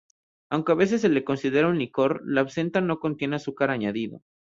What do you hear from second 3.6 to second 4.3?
añadido.